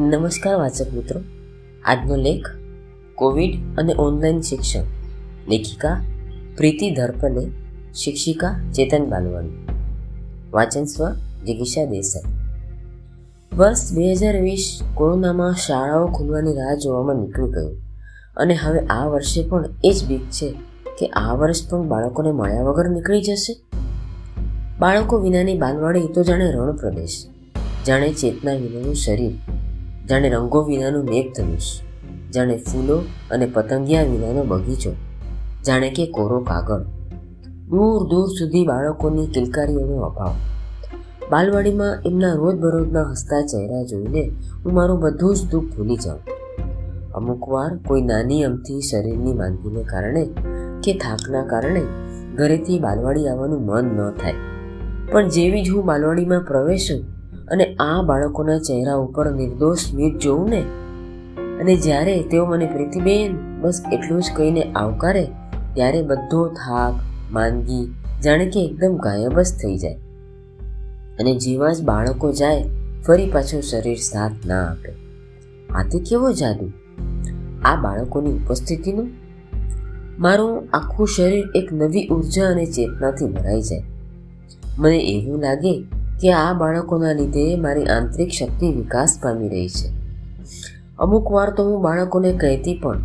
નમસ્કાર 0.00 0.56
વાચક 0.56 0.94
મિત્રો. 0.94 1.20
આજનો 1.84 2.16
લેખ 2.16 2.46
કોવિડ 3.14 3.54
અને 3.78 3.94
ઓનલાઈન 3.98 4.40
શિક્ષણ. 4.40 4.80
લેખિકા 5.48 6.00
પ્રીતિ 6.56 6.90
ધર્પને 6.90 7.50
શિક્ષિકા 7.94 8.60
ચેતન 8.74 9.04
બાલવાણી. 9.04 9.66
વાચન 10.52 10.84
સ્વ 10.84 11.10
જિગીષા 11.44 11.84
દેસાઈ. 11.84 12.22
વર્ષ 13.56 13.92
બે 13.92 14.12
હજાર 14.12 14.40
વીસ 14.40 14.80
કોરોનામાં 14.94 15.54
શાળાઓ 15.54 16.06
ખુલવાની 16.06 16.54
રાહ 16.54 16.74
જોવામાં 16.74 17.16
નીકળી 17.16 17.48
ગયું. 17.48 17.76
અને 18.36 18.54
હવે 18.54 18.78
આ 18.78 19.04
વર્ષે 19.04 19.48
પણ 19.48 19.64
એ 19.84 19.92
જ 19.92 20.04
બીક 20.04 20.20
છે 20.20 20.54
કે 20.98 21.06
આ 21.06 21.34
વર્ષ 21.34 21.70
પણ 21.70 21.88
બાળકોને 21.88 22.32
મળ્યા 22.32 22.62
વગર 22.62 22.88
નીકળી 22.88 23.22
જશે? 23.22 23.60
બાળકો 24.78 25.18
વિનાની 25.18 25.58
બાલવાડી 25.58 26.00
તો 26.00 26.22
જાણે 26.22 26.52
રણ 26.52 26.76
પ્રદેશ. 26.76 27.26
જાણે 27.86 28.12
ચેતના 28.12 28.52
વિનાનું 28.52 28.94
શરીર. 28.94 29.59
જાણે 30.10 30.30
રંગો 30.30 30.62
વિનાનું 30.62 31.04
મેઘધનુષ 31.04 31.80
જાણે 32.34 32.56
ફૂલો 32.56 32.98
અને 33.30 33.46
પતંગિયા 33.46 34.02
વિનાનો 34.02 34.44
બગીચો, 34.44 34.92
જાણે 35.66 35.90
કે 35.90 36.06
કોરો 36.06 36.40
કાગળ. 36.40 36.80
દૂર 37.68 38.08
દૂર 38.08 38.26
સુધી 38.26 38.66
બાળકોની 38.66 39.26
કિલકારીઓનો 39.26 40.00
અભાવ. 40.00 40.34
બાલવાડીમાં 41.30 41.98
એમના 42.06 42.34
રોજબરોજના 42.34 43.02
હસતા 43.10 43.42
ચહેરા 43.42 43.82
જોઈને 43.82 44.32
હું 44.64 44.74
મારું 44.74 45.00
બધું 45.00 45.36
જ 45.36 45.50
દુઃખ 45.50 45.64
ભૂલી 45.64 45.96
જાઉં. 45.96 46.20
અમુક 47.14 47.48
વાર 47.48 47.76
કોઈ 47.76 48.02
નાની 48.02 48.44
અમથી 48.44 48.80
શરીરની 48.80 49.32
માંદગીને 49.32 49.82
કારણે 49.82 50.24
કે 50.82 50.94
થાકના 50.94 51.42
કારણે 51.42 51.82
ઘરેથી 52.34 52.78
બાલવાડી 52.78 53.28
આવવાનું 53.28 53.66
મન 53.66 53.84
ન 53.84 54.10
થાય. 54.10 54.34
પણ 55.12 55.28
જેવી 55.28 55.62
જ 55.62 55.70
હું 55.70 55.84
બાલવાડીમાં 55.84 56.40
પ્રવેશું 56.40 57.19
અને 57.50 57.74
આ 57.74 58.02
બાળકોના 58.02 58.58
ચહેરા 58.58 58.94
ઉપર 58.94 59.32
નિર્દોષ 59.32 59.78
સ્મિત 59.78 60.18
જોઉં 60.18 60.50
ને? 60.50 60.60
અને 61.60 61.76
જ્યારે 61.76 62.22
તેઓ 62.22 62.46
મને 62.46 62.66
પ્રીતિબેન, 62.66 63.60
બસ 63.60 63.82
એટલું 63.92 64.22
જ 64.22 64.24
કહીને 64.36 64.62
આવકારે, 64.62 65.28
ત્યારે 65.74 66.02
બધો 66.02 66.48
થાક, 66.48 66.94
માંદગી, 67.32 67.94
જાણે 68.24 68.46
કે 68.46 68.64
એકદમ 68.64 68.96
ગાયબ 68.96 69.40
જ 69.40 69.52
થઈ 69.62 69.78
જાય. 69.78 69.94
અને 71.20 71.34
જેવા 71.34 71.72
જ 71.72 71.82
બાળકો 71.82 72.32
જાય, 72.32 72.64
ફરી 73.06 73.30
પાછું 73.30 73.62
શરીર 73.62 73.96
સાથ 73.96 74.46
ના 74.46 74.64
આપે. 74.64 74.92
આથી 75.70 75.98
કેવો 76.00 76.32
જાદુ? 76.32 76.72
આ 77.64 77.76
બાળકોની 77.76 78.32
ઉપસ્થિતિનું? 78.32 79.08
મારું 80.18 80.68
આખું 80.72 81.08
શરીર 81.08 81.44
એક 81.54 81.72
નવી 81.72 82.08
ઊર્જા 82.08 82.50
અને 82.50 82.66
ચેતનાથી 82.66 83.26
ભરાઈ 83.26 83.60
જાય. 83.60 83.82
મને 84.78 84.98
એવું 84.98 85.40
લાગે 85.40 85.84
કે 86.20 86.32
આ 86.32 86.52
બાળકોના 86.52 87.12
લીધે 87.12 87.56
મારી 87.56 87.84
આંતરિક 87.84 88.30
શક્તિ 88.30 88.74
વિકાસ 88.74 89.18
પામી 89.22 89.48
રહી 89.48 89.68
છે. 89.68 90.00
અમુક 90.98 91.32
વાર 91.32 91.50
તો 91.50 91.64
હું 91.64 91.82
બાળકોને 91.82 92.32
કહેતી 92.32 92.78
પણ 92.82 92.98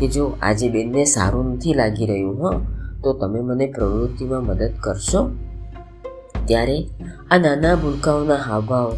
કે 0.00 0.08
જો 0.08 0.36
આજે 0.42 0.68
બેનને 0.68 1.04
સારું 1.04 1.54
નથી 1.54 1.74
લાગી 1.74 2.06
રહ્યું, 2.06 2.42
હ, 2.42 2.60
તો 3.02 3.12
તમે 3.12 3.40
મને 3.40 3.66
પ્રવૃત્તિમાં 3.66 4.44
મદદ 4.44 4.70
કરશો? 4.80 5.30
ત્યારે 6.44 6.88
આ 7.30 7.38
નાના 7.38 7.74
ભૂલકાઓના 7.74 8.34
હાવભાવ, 8.34 8.92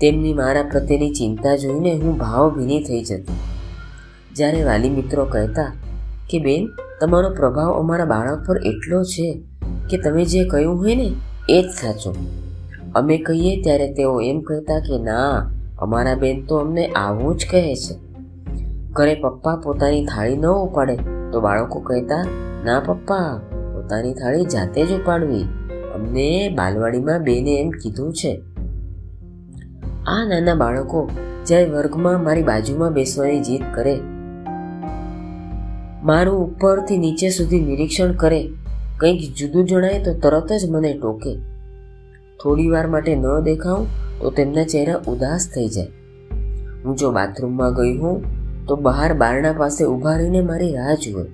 તેમની 0.00 0.34
મારા 0.34 0.62
પ્રત્યેની 0.62 1.10
ચિંતા 1.10 1.56
જોઈને 1.56 1.94
હું 1.94 2.18
ભાવભીની 2.18 2.84
થઈ 2.84 3.04
જતી. 3.04 3.32
જ્યારે 4.34 4.64
વાલી 4.64 4.90
મિત્રો 4.90 5.24
કહેતા 5.24 5.72
કે, 6.30 6.38
બેન, 6.38 6.68
તમારો 7.00 7.30
પ્રભાવ 7.30 7.72
અમારા 7.72 8.04
બાળક 8.04 8.46
પર 8.46 8.56
એટલો 8.56 9.02
છે 9.02 9.42
કે 9.90 9.98
તમે 9.98 10.24
જે 10.24 10.44
કહ્યું 10.44 10.78
હોય 10.78 10.94
ને, 10.94 11.12
એ 11.48 11.62
જ 11.62 11.66
સાચું. 11.70 12.43
અમે 12.94 13.18
કહીએ 13.18 13.62
ત્યારે 13.62 13.92
તેઓ 13.92 14.20
એમ 14.20 14.40
કહેતા 14.40 14.78
કે, 14.78 15.02
ના, 15.02 15.50
અમારા 15.78 16.14
બેન 16.14 16.44
તો 16.46 16.56
અમને 16.56 16.86
આવું 16.86 17.36
જ 17.36 17.46
કહે 17.50 17.74
છે. 17.74 17.94
ઘરે 18.92 19.14
પપ્પા 19.14 19.56
પોતાની 19.56 20.04
થાળી 20.04 20.36
ન 20.36 20.46
ઉપાડે. 20.46 20.96
તો 21.32 21.40
બાળકો 21.40 21.80
કહેતા, 21.80 22.26
ના 22.64 22.80
પપ્પા, 22.80 23.40
પોતાની 23.74 24.14
થાળી 24.14 24.44
જાતે 24.44 24.86
જ 24.86 24.92
ઉપાડવી. 24.92 25.44
અમને 25.94 26.48
બાલવાડીમાં 26.48 27.22
બેને 27.22 27.54
એમ 27.60 27.70
કીધું 27.70 28.12
છે. 28.12 28.42
આ 30.06 30.26
નાના 30.28 30.54
બાળકો 30.54 31.08
જ્યારે 31.46 31.66
વર્ગમાં 31.70 32.22
મારી 32.22 32.42
બાજુમાં 32.42 32.92
બેસવાની 32.92 33.40
જીદ 33.40 33.62
કરે, 33.74 33.94
મારું 36.04 36.38
ઉપરથી 36.38 36.98
નીચે 36.98 37.28
સુધી 37.28 37.60
નિરીક્ષણ 37.60 38.12
કરે, 38.12 38.48
કંઈક 38.98 39.34
જુદું 39.36 39.64
જણાય 39.64 40.02
તો 40.02 40.14
તરત 40.14 40.52
જ 40.52 40.70
મને 40.70 40.92
ટોકે. 41.02 41.53
થોડી 42.44 42.70
વાર 42.70 42.86
માટે 42.86 43.12
ન 43.16 43.26
દેખાઉં, 43.44 43.86
તો 44.20 44.30
તેમના 44.30 44.64
ચહેરા 44.64 45.02
ઉદાસ 45.08 45.50
થઈ 45.54 45.68
જાય. 45.68 45.88
હું 46.84 46.96
જો 46.96 47.10
બાથરૂમમાં 47.10 47.74
ગઈ 47.74 47.98
હોઉં, 47.98 48.24
તો 48.66 48.76
બહાર 48.76 49.12
બારણા 49.14 49.52
પાસે 49.52 49.84
ઊભા 49.84 50.16
રહીને 50.16 50.40
મારી 50.40 50.72
રાહ 50.72 50.94
જુએ 50.94 51.24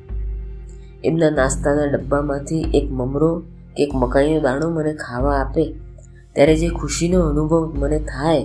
એમના 1.05 1.31
નાસ્તાના 1.31 1.87
ડબ્બામાંથી 1.87 2.63
એક 2.75 2.91
મમરો 2.91 3.31
કે 3.77 3.83
એક 3.83 3.95
મકાઈનો 3.95 4.41
દાણો 4.41 4.71
મને 4.71 4.93
ખાવા 4.95 5.37
આપે, 5.39 5.65
ત્યારે 6.33 6.55
જે 6.57 6.69
ખુશીનો 6.69 7.21
અનુભવ 7.21 7.75
મને 7.75 7.99
થાય 7.99 8.45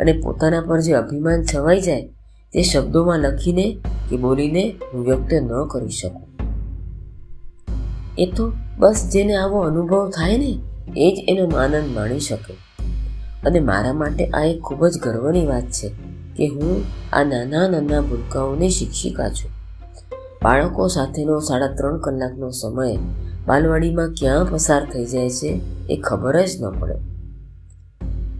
અને 0.00 0.12
પોતાના 0.12 0.60
પર 0.60 0.80
જે 0.80 0.92
અભિમાન 0.92 1.42
છવાઈ 1.42 1.80
જાય, 1.80 2.06
તે 2.52 2.62
શબ્દોમાં 2.62 3.18
લખીને 3.18 3.66
કે 4.10 4.16
બોલીને 4.16 4.64
હું 4.94 5.04
વ્યક્ત 5.04 5.32
ન 5.34 5.52
કરી 5.68 5.88
શકું. 5.88 6.28
એ 8.18 8.26
તો 8.26 8.52
બસ 8.78 9.10
જેને 9.12 9.34
આવો 9.36 9.60
અનુભવ 9.60 10.10
થાય 10.10 10.38
ને 10.38 10.52
એ 10.96 11.10
જ 11.10 11.30
એનો 11.30 11.56
આનંદ 11.56 11.96
માણી 11.96 12.18
શકે. 12.18 12.54
અને 13.46 13.60
મારા 13.60 13.92
માટે 13.92 14.26
આ 14.26 14.44
એક 14.44 14.60
ખૂબ 14.60 14.86
જ 14.86 14.98
ગર્વની 15.02 15.46
વાત 15.46 15.62
છે 15.62 15.88
કે 16.36 16.48
હું 16.48 16.84
આ 17.12 17.24
નાના 17.24 17.68
નાના 17.68 18.00
ભૂલકાઓની 18.00 18.68
શિક્ષિકા 18.68 19.28
છું. 19.28 19.50
બાળકો 20.42 20.88
સાથેનો 20.88 21.40
સાડા 21.40 21.66
ત્રણ 21.66 21.98
કલાકનો 21.98 22.50
સમય 22.50 22.96
બાલવાડીમાં 23.46 24.08
ક્યાં 24.08 24.50
પસાર 24.50 24.84
થઈ 24.84 25.04
જાય 25.04 25.30
છે 25.30 25.60
એ 25.90 25.96
ખબર 25.96 26.42
જ 26.42 26.62
ન 26.62 26.70
પડે. 26.70 26.94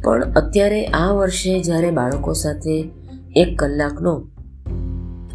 પણ 0.03 0.25
અત્યારે 0.25 0.87
આ 0.87 1.11
વર્ષે 1.11 1.63
જ્યારે 1.63 1.91
બાળકો 1.91 2.33
સાથે 2.33 2.91
એક 3.37 3.59
કલાકનો 3.59 4.29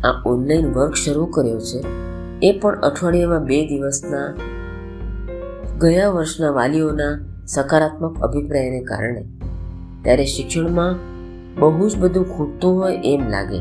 આ 0.04 0.22
ઓનલાઈન 0.26 0.66
વર્ક 0.66 0.94
શરૂ 0.94 1.26
કર્યો 1.26 1.60
છે, 1.60 1.84
એ 2.48 2.60
પણ 2.60 2.82
અઠવાડિયામાં 2.82 3.44
બે 3.44 3.68
દિવસના 3.68 4.36
ગયા 5.82 6.10
વર્ષના 6.10 6.52
વાલીઓના 6.52 7.20
સકારાત્મક 7.48 8.20
અભિપ્રાયને 8.20 8.80
કારણે. 8.80 9.26
ત્યારે 10.04 10.26
શિક્ષણમાં 10.26 10.96
બહુ 11.60 11.90
જ 11.90 11.98
બધું 11.98 12.38
ખૂટતું 12.38 12.80
હોય 12.80 12.98
એમ 13.04 13.30
લાગે. 13.30 13.60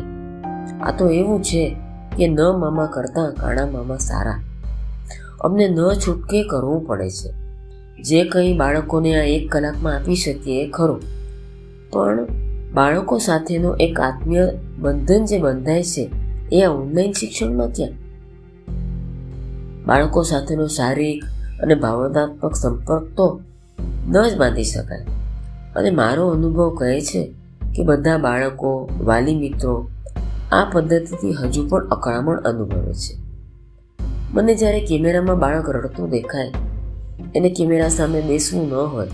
આ 0.81 0.97
તો 0.99 1.09
એવું 1.09 1.43
છે 1.43 1.77
કે 2.17 2.29
ન 2.29 2.41
મામા 2.41 2.87
કરતાં 2.87 3.35
કાણા 3.35 3.67
મામા 3.67 3.97
સારા. 3.97 4.41
અમને 5.41 5.69
ન 5.69 5.77
છૂટકે 5.77 6.43
કરવું 6.43 6.87
પડે 6.87 7.11
છે. 7.11 7.33
જે 8.03 8.25
કંઈ 8.25 8.59
બાળકોને 8.59 9.21
આ 9.21 9.23
એક 9.23 9.53
કલાકમાં 9.53 9.95
આપી 9.95 10.15
શકીએ 10.15 10.71
ખરું. 10.71 11.03
પણ 11.91 12.27
બાળકો 12.75 13.19
સાથેનો 13.19 13.77
એક 13.77 14.01
આત્મીય 14.01 14.49
બંધન 14.79 15.25
જે 15.25 15.39
બંધાય 15.39 15.83
છે 15.83 16.11
એ 16.53 16.67
ઓનલાઈન 16.67 17.13
શિક્ષણમાં 17.13 17.69
ક્યાં? 17.69 17.91
બાળકો 19.87 20.23
સાથેનો 20.23 20.67
શારીરિક 20.67 21.25
અને 21.63 21.75
ભાવનાત્મક 21.75 22.55
સંપર્ક 22.55 23.05
તો 23.17 23.41
ન 24.09 24.23
જ 24.29 24.37
બાંધી 24.37 24.65
શકાય. 24.65 25.07
અને 25.77 25.91
મારો 25.91 26.29
અનુભવ 26.29 26.77
કહે 26.77 27.01
છે 27.01 27.35
કે 27.77 27.83
બધા 27.83 28.19
બાળકો, 28.19 28.89
વાલી 29.01 29.35
મિત્રો 29.35 29.89
આ 30.53 30.65
પદ્ધતિથી 30.73 31.33
હજુ 31.33 31.69
પણ 31.69 31.89
અકળામણ 31.89 32.41
અનુભવે 32.41 32.93
છે. 32.93 33.15
મને 34.33 34.55
જ્યારે 34.55 34.81
કેમેરામાં 34.81 35.39
બાળક 35.39 35.71
રડતું 35.71 36.11
દેખાય, 36.11 36.53
એને 37.35 37.51
કેમેરા 37.51 37.89
સામે 37.89 38.21
બેસવું 38.21 38.69
ન 38.69 38.75
હોય, 38.75 39.09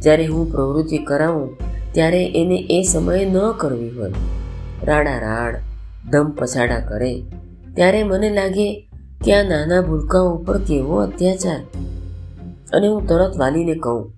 જ્યારે 0.00 0.26
હું 0.26 0.52
પ્રવૃત્તિ 0.52 0.98
કરાવું, 0.98 1.56
ત્યારે 1.92 2.26
એને 2.26 2.66
એ 2.70 2.82
સમયે 2.82 3.24
ન 3.24 3.36
કરવી 3.56 3.90
હોય. 3.90 4.12
રાડા 4.84 5.18
રાડ 5.18 5.56
ધમ 6.10 6.30
પછાડા 6.30 6.80
કરે, 6.80 7.22
ત્યારે 7.74 8.02
મને 8.02 8.30
લાગે 8.30 8.87
આ 9.18 9.42
નાના 9.42 9.80
ભૂલકાઓ 9.80 10.34
ઉપર 10.34 10.58
કેવો 10.58 10.96
અત્યાચાર 10.96 11.60
અને 12.72 12.88
હું 12.88 13.06
તરત 13.06 13.38
વાલીને 13.38 13.74
કહું, 13.74 14.12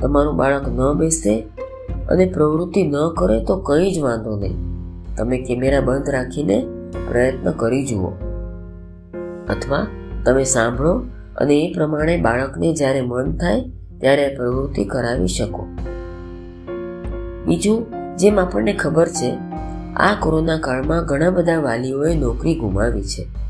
તમારું 0.00 0.36
બાળક 0.36 0.68
ન 0.68 0.92
બેસે 0.98 1.40
અને 2.08 2.26
પ્રવૃત્તિ 2.26 2.82
ન 2.82 2.92
કરે 3.18 3.44
તો 3.44 3.56
કંઈ 3.56 3.94
જ 3.94 3.98
વાંધો 3.98 4.36
નહીં. 4.36 4.56
તમે 5.16 5.38
કેમેરા 5.38 5.80
બંધ 5.80 6.10
રાખીને 6.10 6.66
પ્રયત્ન 7.08 7.50
કરી 7.50 7.86
જુઓ. 7.86 8.12
અથવા 9.48 9.86
તમે 10.26 10.44
સાંભળો 10.44 10.92
અને 11.36 11.54
એ 11.54 11.74
પ્રમાણે 11.74 12.16
બાળકને 12.16 12.74
જ્યારે 12.74 13.00
મન 13.00 13.36
થાય 13.36 13.60
ત્યારે 14.00 14.28
પ્રવૃત્તિ 14.36 14.84
કરાવી 14.84 15.26
શકો. 15.26 15.66
બીજું, 17.46 17.86
જેમ 18.16 18.40
આપણને 18.40 18.72
ખબર 18.72 19.08
છે, 19.08 19.38
આ 19.96 20.14
કોરોના 20.20 20.58
કાળમાં 20.58 21.04
ઘણા 21.04 21.30
બધા 21.30 21.58
વાલીઓએ 21.58 22.14
નોકરી 22.14 22.54
ગુમાવી 22.54 23.02
છે. 23.02 23.47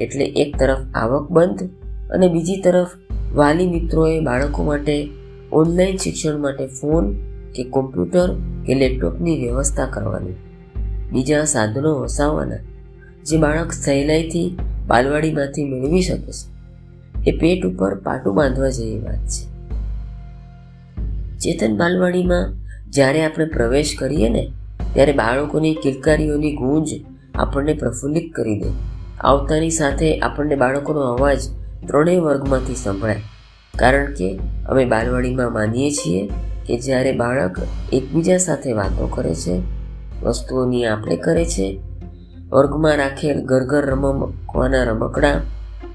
એટલે 0.00 0.24
એક 0.24 0.56
તરફ 0.58 0.78
આવક 0.94 1.30
બંધ 1.30 1.62
અને 2.10 2.28
બીજી 2.28 2.62
તરફ 2.62 2.86
વાલી 3.34 3.66
મિત્રોએ 3.66 4.20
બાળકો 4.20 4.62
માટે 4.62 5.08
ઓનલાઈન 5.52 5.96
શિક્ષણ 5.96 6.38
માટે 6.38 6.66
ફોન 6.66 7.14
કે 7.54 7.64
કોમ્પ્યુટર 7.64 8.34
કે 8.66 8.74
લેપટોપની 8.74 9.38
વ્યવસ્થા 9.38 9.86
કરવાની. 9.86 10.34
બીજા 11.12 11.44
સાધનો 11.44 11.94
વસાવવાના, 11.94 12.56
જે 13.24 13.38
બાળક 13.38 13.72
સહેલાઈથી 13.72 14.58
બાલવાડીમાંથી 14.86 15.64
મેળવી 15.64 16.02
શકે 16.02 16.32
છે. 16.32 16.60
એ 17.30 17.38
પેટ 17.38 17.66
ઉપર 17.66 17.94
પાટું 17.94 18.34
બાંધવા 18.34 18.70
જેવી 18.70 19.00
વાત 19.00 19.18
છે. 19.18 19.50
ચેતન 21.38 21.76
બાલવાડીમાં 21.76 22.52
જ્યારે 22.90 23.24
આપણે 23.24 23.44
પ્રવેશ 23.44 23.96
કરીએ 23.98 24.28
ને, 24.28 24.50
ત્યારે 24.94 25.12
બાળકોની 25.12 25.74
કિલકારીઓની 25.74 26.56
ગૂંજ 26.56 26.88
આપણને 27.34 27.74
પ્રફુલ્લિત 27.74 28.32
કરી 28.32 28.60
દે. 28.60 28.99
આવતાની 29.20 29.70
સાથે 29.70 30.18
આપણને 30.18 30.56
બાળકોનો 30.56 31.00
અવાજ 31.00 31.38
ત્રણેય 31.86 32.18
વર્ગમાંથી 32.18 32.74
સંભળાય. 32.74 33.16
કારણ 33.78 34.06
કે 34.06 34.40
અમે 34.68 34.84
બાલવાડીમાં 34.84 35.52
માનીએ 35.52 35.90
છીએ 35.90 36.30
કે 36.66 36.78
જ્યારે 36.78 37.12
બાળક 37.12 37.58
એકબીજા 37.92 38.36
સાથે 38.36 38.72
વાતો 38.72 39.06
કરે 39.06 39.34
છે, 39.34 39.62
વસ્તુઓની 40.22 40.86
આપણે 40.86 41.16
કરે 41.16 41.44
છે, 41.44 41.80
વર્ગમાં 42.52 42.96
રાખેલ 42.96 43.40
ઘર 43.40 43.64
ઘર 43.64 43.86
રમકવાના 43.86 44.82
રમકડા, 44.82 45.40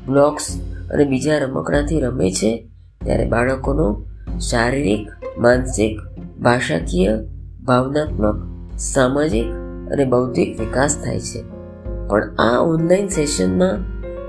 બ્લોક્સ 0.07 0.60
અને 0.92 1.06
બીજા 1.06 1.38
રમકડાથી 1.38 2.00
રમે 2.00 2.31
છે, 2.31 2.68
ત્યારે 3.06 3.25
બાળકોનો 3.25 4.06
શારીરિક, 4.39 5.07
માનસિક, 5.38 6.00
ભાષાકીય, 6.39 7.19
ભાવનાત્મક, 7.63 8.36
સામાજિક 8.80 9.45
અને 9.92 10.06
બૌદ્ધિક 10.06 10.60
વિકાસ 10.60 10.98
થાય 11.06 11.19
છે. 11.19 11.55
પણ 12.07 12.36
આ 12.36 12.57
ઓનલાઈન 12.57 13.07
સેશનમાં 13.07 13.78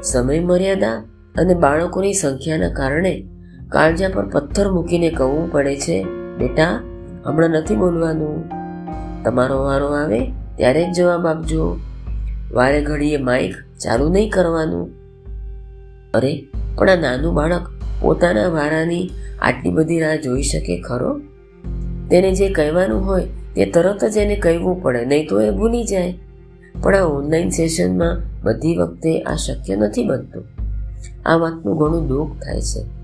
સમય 0.02 0.40
મર્યાદા 0.40 1.04
અને 1.38 1.54
બાળકોની 1.54 2.14
સંખ્યાના 2.14 2.68
કારણે 2.68 3.26
કાળજા 3.68 4.08
પર 4.08 4.28
પથ્થર 4.28 4.72
મૂકીને 4.72 5.10
કહેવું 5.10 5.52
પડે 5.52 5.76
છે, 5.76 6.04
બેટા, 6.38 6.80
હમણાં 7.24 7.50
નથી 7.50 7.76
બોલવાનું. 7.76 8.44
તમારો 9.24 9.64
વારો 9.64 9.86
આવે 9.86 10.20
ત્યારે 10.56 10.84
જ 10.84 10.96
જવાબ 10.96 11.26
આપજો. 11.26 11.78
વારે 12.52 12.82
ઘડીએ 12.82 13.16
માઇક 13.16 13.54
ચાલુ 13.84 14.08
નહીં 14.08 14.30
કરવાનું. 14.30 14.90
અરે, 16.14 16.46
પણ 16.76 16.90
આ 16.90 16.96
નાનું 16.96 17.34
બાળક 17.34 17.66
પોતાના 18.00 18.48
વારાની 18.48 19.10
આટલી 19.42 19.70
બધી 19.70 20.00
રાહ 20.00 20.16
જોઈ 20.16 20.42
શકે 20.42 20.80
ખરો? 20.80 21.20
તેને 22.10 22.32
જે 22.32 22.48
કહેવાનું 22.48 23.06
હોય 23.06 23.28
તે 23.54 23.66
તરત 23.66 24.04
જ 24.04 24.16
એને 24.16 24.36
કહેવું 24.36 24.82
પડે, 24.82 25.04
નહીં 25.04 25.28
તો 25.28 25.40
એ 25.40 25.50
ભૂલી 25.50 25.84
જાય. 25.84 26.18
પણ 26.82 26.96
આ 26.96 27.02
ઓનલાઈન 27.02 27.48
સેશનમાં 27.48 28.42
બધી 28.42 28.76
વખતે 28.76 29.22
આ 29.22 29.34
શક્ય 29.34 29.76
નથી 29.76 30.04
બનતું. 30.04 30.44
આ 31.26 31.34
વાતનું 31.34 31.78
ઘણું 31.78 32.08
દુઃખ 32.08 32.30
થાય 32.30 32.60
છે. 32.60 32.96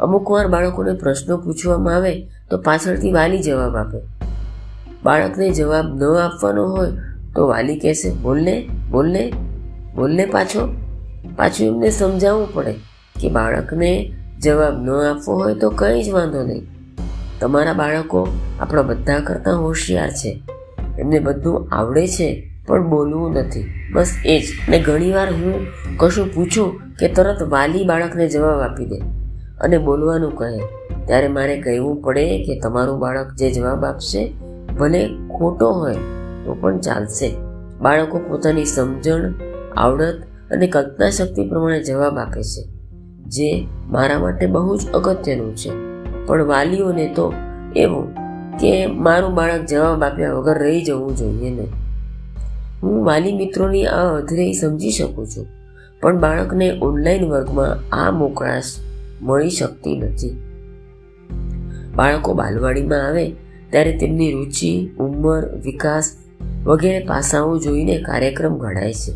અમુક 0.00 0.30
વાર 0.30 0.48
બાળકોને 0.48 0.92
પ્રશ્નો 0.92 1.36
પૂછવામાં 1.36 1.96
આવે 1.96 2.20
તો 2.50 2.58
પાછળથી 2.58 3.12
વાલી 3.12 3.42
જવાબ 3.42 3.76
આપે. 3.76 3.98
બાળકને 5.04 5.50
જવાબ 5.50 5.84
ન 5.84 6.02
આપવાનો 6.02 6.68
હોય 6.68 6.92
તો 7.34 7.48
વાલી 7.48 7.78
કહેશે, 7.78 8.10
બોલને 8.10 8.68
બોલને 8.90 9.32
બોલને 9.94 10.26
પાછો. 10.26 10.74
પાછું 11.36 11.66
એમને 11.66 11.90
સમજાવવું 11.90 12.54
પડે 12.54 12.72
કે 13.20 13.28
બાળકને 13.28 14.12
જવાબ 14.42 14.84
ન 14.84 14.90
આપવો 14.90 15.34
હોય 15.34 15.54
તો 15.54 15.70
કંઈ 15.70 16.02
જ 16.02 16.10
વાંધો 16.10 16.42
નહીં. 16.42 16.66
તમારા 17.40 17.72
બાળકો 17.72 18.28
આપણા 18.60 18.82
બધા 18.82 19.20
કરતાં 19.20 19.62
હોશિયાર 19.62 20.10
છે. 20.10 20.42
એમને 20.98 21.18
બધું 21.18 21.68
આવડે 21.74 22.06
છે. 22.06 22.53
પણ 22.66 22.88
બોલવું 22.90 23.32
નથી. 23.32 23.64
બસ 23.92 24.10
એ 24.26 24.38
જ 24.38 24.44
ને 24.68 24.78
ઘણીવાર 24.78 25.32
હું 25.32 25.66
કશું 25.96 26.34
પૂછું 26.34 26.80
કે 27.00 27.08
તરત 27.08 27.42
વાલી 27.42 27.84
બાળકને 27.84 28.28
જવાબ 28.28 28.60
આપી 28.60 28.86
દે. 28.86 28.98
અને 29.60 29.78
બોલવાનું 29.78 30.36
કહે. 30.36 30.58
ત્યારે 31.06 31.28
મારે 31.28 31.60
કહેવું 31.60 32.02
પડે 32.02 32.44
કે 32.44 32.60
તમારું 32.60 32.98
બાળક 32.98 33.34
જે 33.34 33.50
જવાબ 33.50 33.84
આપશે, 33.84 34.32
ભલે 34.78 35.08
ખોટો 35.38 35.70
હોય, 35.70 35.94
તો 36.44 36.56
પણ 36.60 36.78
ચાલશે. 36.78 37.30
બાળકો 37.80 38.18
પોતાની 38.18 38.64
સમજણ, 38.64 39.32
આવડત 39.76 40.22
અને 40.50 40.66
કલ્પના 40.66 41.10
શક્તિ 41.10 41.48
પ્રમાણે 41.48 41.82
જવાબ 41.82 42.18
આપે 42.18 42.42
છે, 42.42 42.62
જે 43.26 43.66
મારા 43.90 44.18
માટે 44.18 44.46
બહુ 44.46 44.76
જ 44.76 44.90
અગત્યનું 44.94 45.56
છે. 45.56 45.70
પણ 46.26 46.44
વાલીઓને 46.44 47.06
તો 47.06 47.32
એવું 47.76 48.14
કે 48.58 48.86
મારું 48.86 49.34
બાળક 49.34 49.64
જવાબ 49.66 50.04
આપ્યા 50.04 50.32
વગર 50.32 50.58
રહી 50.58 50.84
જવું 50.84 51.16
જોઈએ 51.16 51.50
નહીં. 51.50 51.83
હું 52.84 53.04
વાલી 53.04 53.32
મિત્રોની 53.32 53.86
આ 53.86 54.16
અધરેય 54.16 54.52
સમજી 54.52 54.90
શકું 54.90 55.26
છું. 55.26 55.46
પણ 56.00 56.20
બાળકને 56.20 56.78
ઓનલાઈન 56.82 57.24
વર્ગમાં 57.24 57.96
આ 57.96 58.10
મોકળાશ 58.10 58.64
મળી 59.22 59.50
શકતી 59.50 59.98
નથી. 59.98 60.38
બાળકો 61.96 62.34
બાલવાડીમાં 62.34 63.06
આવે 63.06 63.30
ત્યારે 63.70 63.96
તેમની 63.96 64.32
રુચિ, 64.32 64.90
ઉંમર, 64.98 65.48
વિકાસ 65.64 66.10
વગેરે 66.64 67.04
પાસાઓ 67.04 67.58
જોઈને 67.58 67.98
કાર્યક્રમ 67.98 68.58
ઘડાય 68.58 68.92
છે. 68.92 69.12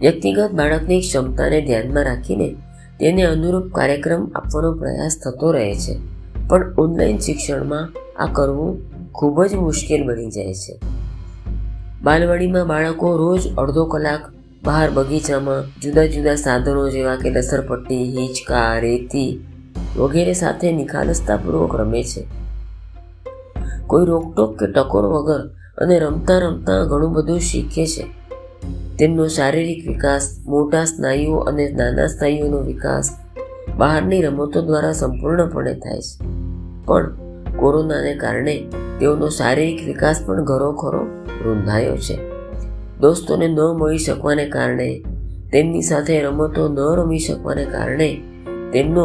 વ્યક્તિગત 0.00 0.50
બાળકની 0.52 1.00
ક્ષમતાને 1.00 1.60
ધ્યાનમાં 1.60 2.04
રાખીને 2.04 2.54
તેને 3.00 3.22
અનુરૂપ 3.22 3.72
કાર્યક્રમ 3.72 4.30
આપવાનો 4.34 4.72
પ્રયાસ 4.72 5.16
થતો 5.24 5.52
રહે 5.52 5.74
છે. 5.74 5.98
પણ 6.48 6.74
ઓનલાઈન 6.78 7.18
શિક્ષણમાં 7.18 7.92
આ 8.22 8.26
કરવું 8.32 8.82
ખૂબ 9.12 9.44
જ 9.44 9.54
મુશ્કેલ 9.54 10.06
બની 10.06 10.30
જાય 10.30 10.54
છે. 10.54 10.93
બાલવાડીમાં 12.04 12.66
બાળકો 12.66 13.16
રોજ 13.16 13.54
અડધો 13.58 13.84
કલાક 13.84 14.20
બહાર 14.64 14.90
બગીચામાં 14.90 15.80
જુદા 15.80 16.06
જુદા 16.06 16.34
સાધનો 16.34 16.90
જેવા 16.90 17.16
કે 17.16 17.30
લસરપટ્ટી 17.30 18.04
હિંચકા, 18.04 18.78
રેતી 18.78 19.44
વગેરે 19.96 20.32
સાથે 20.32 20.72
નિખાલસતાપૂર્વક 20.72 21.76
રમે 21.76 22.02
છે. 22.02 22.26
કોઈ 23.86 24.06
રોકટોક 24.06 24.58
કે 24.58 24.66
ટકોર 24.66 25.04
વગર 25.04 25.46
અને 25.78 25.98
રમતા 25.98 26.38
રમતા 26.38 26.84
ઘણું 26.84 27.12
બધું 27.12 27.40
શીખે 27.40 27.86
છે. 27.86 28.06
તેમનો 28.96 29.28
શારીરિક 29.28 29.88
વિકાસ, 29.88 30.38
મોટા 30.46 30.84
સ્નાયુઓ 30.84 31.36
અને 31.36 31.70
નાના 31.70 32.06
સ્નાયુઓનો 32.06 32.58
વિકાસ 32.58 33.10
બહારની 33.76 34.22
રમતો 34.22 34.62
દ્વારા 34.62 34.92
સંપૂર્ણપણે 34.92 35.74
થાય 35.74 36.00
છે. 36.00 36.24
પણ 36.84 37.23
કોરોનાને 37.64 38.14
કારણે 38.14 38.56
તેઓનો 39.00 39.28
શારીરિક 39.28 39.86
વિકાસ 39.86 40.24
પણ 40.26 40.44
ઘરો 40.44 40.72
ખરો 40.72 41.02
રૂંધાયો 41.44 41.96
છે. 41.96 42.16
દોસ્તોને 43.00 43.48
ન 43.48 43.60
મળી 43.60 43.98
શકવાને 43.98 44.46
કારણે, 44.46 45.02
તેમની 45.52 45.82
સાથે 45.82 46.22
રમતો 46.22 46.68
ન 46.68 46.78
રમી 46.98 47.18
શકવાને 47.18 47.64
કારણે 47.64 48.08
તેમનો 48.72 49.04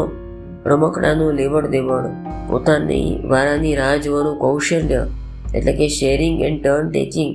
રમકડાનું 0.65 1.33
લેવડ 1.33 1.67
દેવડ 1.67 2.05
પોતાની 2.49 3.21
વારાની 3.27 3.75
રાહ 3.75 3.97
જોવાનું 3.97 4.39
કૌશલ્ય, 4.39 5.07
એટલે 5.55 5.73
કે 5.73 5.87
શેરિંગ 5.87 6.41
એન્ડ 6.41 6.63
ટર્ન 6.63 6.89
ટેકિંગ 6.89 7.33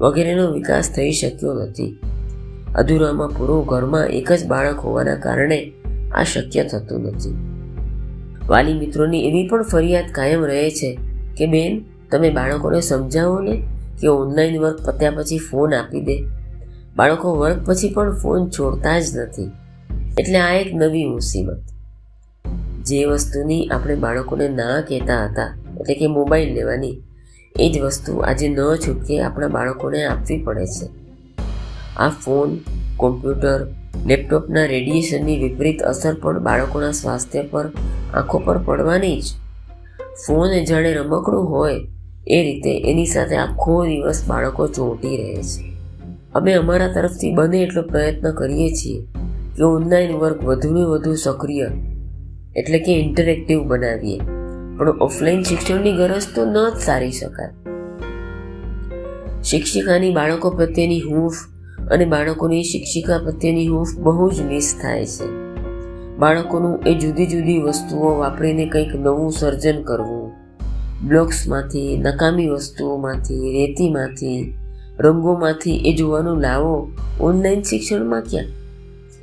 વગેરેનો 0.00 0.46
વિકાસ 0.52 0.94
થઈ 0.96 1.12
શક્યો 1.12 1.54
નથી. 1.54 1.98
અધૂરામાં 2.74 3.28
પૂરું 3.28 3.66
ઘરમાં 3.66 4.06
એક 4.06 4.32
જ 4.32 4.46
બાળક 4.46 4.78
હોવાના 4.78 5.14
કારણે 5.14 5.72
આ 6.14 6.24
શક્ય 6.24 6.64
થતું 6.64 7.00
નથી. 7.02 7.49
વાલી 8.50 8.78
મિત્રોની 8.78 9.28
એવી 9.28 9.48
પણ 9.48 9.62
ફરિયાદ 9.62 10.04
કાયમ 10.12 10.44
રહે 10.44 10.70
છે 10.70 10.98
કે, 11.36 11.46
બેન, 11.46 11.84
તમે 12.12 12.30
બાળકોને 12.30 12.80
સમજાવો 12.80 13.40
ને 13.40 13.62
કે 14.00 14.06
ઓનલાઈન 14.06 14.60
વર્ક 14.60 14.80
પત્યા 14.86 15.10
પછી 15.10 15.38
ફોન 15.38 15.74
આપી 15.74 16.00
દે. 16.00 16.24
બાળકો 16.96 17.34
વર્ક 17.34 17.56
પછી 17.66 17.94
પણ 17.94 18.18
ફોન 18.18 18.50
છોડતા 18.50 19.00
જ 19.00 19.16
નથી. 19.16 19.50
એટલે 20.18 20.38
આ 20.38 20.54
એક 20.54 20.74
નવી 20.74 21.04
મુસીબત. 21.04 21.62
જે 22.86 23.04
વસ્તુની 23.04 23.68
આપણે 23.68 23.94
બાળકોને 23.94 24.48
ના 24.48 24.80
કહેતા 24.88 25.24
હતા, 25.24 25.58
એટલે 25.80 25.94
કે 25.94 26.06
મોબાઈલ 26.06 26.54
લેવાની, 26.54 27.00
એ 27.60 27.72
જ 27.72 27.80
વસ્તુ 27.80 28.18
આજે 28.18 28.48
ન 28.48 28.58
છૂટકે 28.58 29.20
આપણા 29.20 29.48
બાળકોને 29.48 30.04
આપવી 30.04 30.42
પડે 30.42 30.66
છે. 30.66 30.86
આ 31.96 32.08
ફોન 32.08 32.58
કોમ્પ્યુટર 32.96 33.66
લેપટોપના 34.06 34.64
રેડિયેશનની 34.64 35.38
વિપરીત 35.38 35.82
અસર 35.82 36.14
પણ 36.14 36.38
બાળકોના 36.38 36.90
સ્વાસ્થ્ય 36.90 37.42
પર 37.42 37.70
આંખો 38.14 38.38
પર 38.38 38.58
પડવાની 38.58 39.20
જ. 39.20 39.24
ફોન 40.26 40.64
જાણે 40.64 40.94
રમકડું 40.94 41.50
હોય, 41.50 41.80
એ 42.26 42.42
રીતે 42.42 42.90
એની 42.90 43.06
સાથે 43.06 43.36
આખો 43.36 43.86
દિવસ 43.86 44.24
બાળકો 44.28 44.66
ચોંટી 44.66 45.16
રહે 45.16 45.42
છે. 45.42 45.72
અમે 46.34 46.52
અમારા 46.52 46.88
તરફથી 46.88 47.34
બને 47.34 47.58
એટલો 47.58 47.82
પ્રયત્ન 47.82 48.32
કરીએ 48.32 48.70
છીએ. 48.70 49.02
કે 49.56 49.62
ઓનલાઈન 49.62 50.12
વર્ક 50.12 50.44
વધુને 50.44 50.84
વધુ 50.84 51.14
સક્રિય, 51.14 51.66
એટલે 52.56 52.78
કે 52.78 52.98
ઇન્ટરેક્ટિવ 52.98 53.64
બનાવીએ. 53.64 54.18
પણ 54.78 54.88
ઓફલાઈન 54.88 55.42
શિક્ષણની 55.42 55.92
ગરજ 55.92 56.22
તો 56.34 56.44
ન 56.44 56.70
જ 56.70 56.76
સારી 56.76 57.10
શકાય. 57.10 57.48
શિક્ષિકાની 59.42 60.14
બાળકો 60.14 60.50
પ્રત્યેની 60.50 61.00
હૂંફ 61.00 61.34
અને 61.90 62.04
બાળકોની 62.04 62.62
શિક્ષિકા 62.62 63.18
પ્રત્યેની 63.18 63.66
હૂંફ 63.66 63.98
બહુ 63.98 64.30
જ 64.30 64.42
મિસ 64.42 64.78
થાય 64.82 65.06
છે. 65.06 65.49
બાળકોનું 66.20 66.78
એ 66.86 66.98
જુદી 66.98 67.26
જુદી 67.26 67.58
વસ્તુઓ 67.58 68.16
વાપરીને 68.16 68.66
કંઈક 68.66 68.94
નવું 68.94 69.32
સર્જન 69.32 69.82
કરવું. 69.82 70.32
બ્લોક્સમાંથી, 71.08 71.98
નકામી 71.98 72.48
વસ્તુઓમાંથી, 72.48 73.52
રેતીમાંથી, 73.52 74.54
રંગોમાંથી 74.98 75.76
એ 75.76 75.96
જોવાનું 75.96 76.40
લાવો. 76.40 76.90
ઓનલાઈન 77.20 77.62
શિક્ષણમાં 77.62 78.20
ક્યાં? 78.20 78.44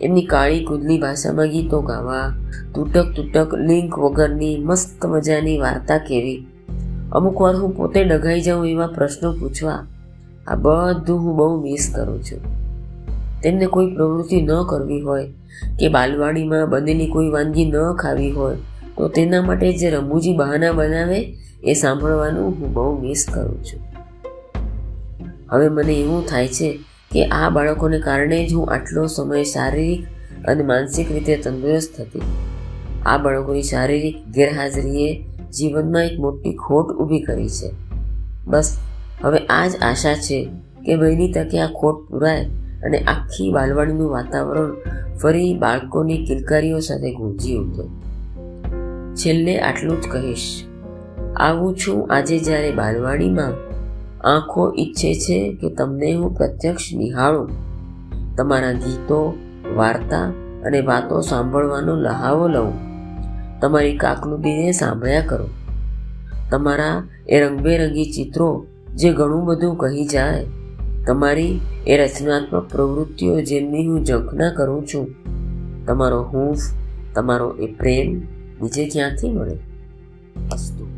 એમની 0.01 0.25
કાળી 0.25 0.65
કુદલી 0.65 0.99
ભાષામાં 0.99 1.47
ગીતો 1.47 1.81
ગાવા, 1.81 2.33
તૂટક 2.75 3.05
તૂટક 3.15 3.53
લિંક 3.53 3.99
વગરની 3.99 4.63
મસ્ત 4.63 5.05
મજાની 5.05 5.57
વાર્તા 5.57 5.97
કેવી? 5.97 6.47
અમુક 7.11 7.41
વાર 7.41 7.55
હું 7.55 7.77
પોતે 7.77 8.03
ડઘાઈ 8.03 8.41
જાઉં 8.41 8.67
એવા 8.67 8.87
પ્રશ્નો 8.87 9.33
પૂછવા. 9.33 9.87
આ 10.47 10.55
બધું 10.55 11.19
હું 11.19 11.35
બહુ 11.35 11.61
મિસ 11.61 11.93
કરું 11.95 12.23
છું. 12.23 12.66
તેમને 13.47 13.65
કોઈ 13.65 13.95
પ્રવૃત્તિ 13.95 14.41
ન 14.41 14.49
કરવી 14.69 15.01
હોય, 15.01 15.29
કે 15.79 15.87
બાલવાડીમાં 15.87 16.69
બનેલી 16.69 17.07
કોઈ 17.07 17.29
વાનગી 17.29 17.65
ન 17.65 17.93
ખાવી 17.93 18.31
હોય, 18.31 18.55
તો 18.97 19.07
તેના 19.07 19.41
માટે 19.41 19.77
જે 19.77 19.89
રમૂજી 19.89 20.37
બહાના 20.37 20.71
બનાવે 20.71 21.37
એ 21.63 21.73
સાંભળવાનું 21.73 22.45
હું 22.45 22.73
બહુ 22.73 22.99
મિસ 22.99 23.25
કરું 23.33 23.63
છું. 23.63 23.79
હવે 25.51 25.69
મને 25.69 25.93
એવું 25.93 26.27
થાય 26.27 26.47
છે 26.47 26.79
કે 27.11 27.25
આ 27.25 27.49
બાળકોને 27.49 27.99
કારણે 27.99 28.47
જ 28.47 28.53
હું 28.53 28.71
આટલો 28.71 29.05
સમય 29.05 29.43
શારીરિક 29.43 30.03
અને 30.45 30.63
માનસિક 30.63 31.11
રીતે 31.11 31.35
તંદુરસ્ત 31.35 32.01
હતી. 32.01 32.21
આ 33.05 33.17
બાળકોની 33.17 33.63
શારીરિક 33.63 34.15
ગેરહાજરીએ 34.31 35.23
જીવનમાં 35.57 36.05
એક 36.05 36.19
મોટી 36.19 36.53
ખોટ 36.53 36.87
ઊભી 36.87 37.19
કરી 37.19 37.49
છે. 37.49 37.71
બસ, 38.47 38.77
હવે 39.23 39.37
આ 39.37 39.67
જ 39.67 39.71
આશા 39.81 40.13
છે 40.13 40.49
કે 40.85 40.95
વહેલી 40.95 41.31
તકે 41.31 41.59
આ 41.59 41.67
ખોટ 41.67 42.09
પૂરાય 42.09 42.45
અને 42.83 42.97
આખી 42.97 43.51
બાલવાડીનું 43.51 44.09
વાતાવરણ 44.09 44.75
ફરી 45.17 45.57
બાળકોની 45.59 46.25
કિલકારીઓ 46.25 46.79
સાથે 46.79 47.13
ગુંજી 47.13 47.57
ઉઠ્યું. 47.57 48.07
છેલ્લે 49.15 49.59
આટલું 49.59 50.01
જ 50.01 50.05
કહીશ. 50.07 50.63
આવું 51.37 51.77
છું 51.77 52.07
આજે 52.11 52.39
જ્યારે 52.39 52.71
બાલવાડીમાં 52.71 53.67
આંખો 54.27 54.73
ઈચ્છે 54.79 55.13
છે 55.13 55.53
કે 55.53 55.69
તમને 55.69 56.13
હું 56.13 56.35
પ્રત્યક્ષ 56.35 56.93
નિહાળું. 56.93 57.49
તમારા 58.35 58.71
ગીતો, 58.71 59.37
વાર્તા 59.75 60.33
અને 60.65 60.81
વાતો 60.81 61.21
સાંભળવાનો 61.21 61.95
લહાવો 61.95 62.47
લઉં. 62.47 62.73
તમારી 63.59 63.97
કાકલુબીને 63.97 64.71
સાંભળ્યા 64.71 65.21
કરો. 65.21 65.47
તમારા 66.51 67.07
એ 67.29 67.39
રંગબેરંગી 67.39 68.05
ચિત્રો 68.05 68.65
જે 68.95 69.13
ઘણું 69.13 69.45
બધું 69.45 69.77
કહી 69.77 70.05
જાય 70.05 70.45
તમારી 71.07 71.59
એ 71.87 71.97
રચનાત્મક 71.97 72.71
પ્રવૃત્તિઓ 72.71 73.41
જેમની 73.41 73.87
હું 73.87 74.05
ઝંખના 74.05 74.49
કરું 74.49 74.87
છું, 74.87 75.15
તમારો 75.85 76.21
હૂંફ, 76.21 76.59
તમારો 77.15 77.51
એ 77.51 77.67
પ્રેમ, 77.67 78.19
બીજે 78.61 78.87
ક્યાંથી 78.87 79.29
મળે? 79.29 79.57
અસ્તુ 80.51 80.96